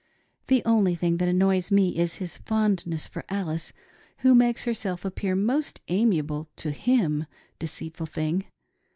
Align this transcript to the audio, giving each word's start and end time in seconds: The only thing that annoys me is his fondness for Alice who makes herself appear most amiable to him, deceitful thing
The 0.47 0.63
only 0.65 0.95
thing 0.95 1.17
that 1.17 1.27
annoys 1.27 1.69
me 1.69 1.95
is 1.95 2.15
his 2.15 2.39
fondness 2.39 3.05
for 3.05 3.23
Alice 3.29 3.71
who 4.21 4.33
makes 4.33 4.63
herself 4.63 5.05
appear 5.05 5.35
most 5.35 5.79
amiable 5.89 6.49
to 6.57 6.71
him, 6.71 7.27
deceitful 7.59 8.07
thing 8.07 8.45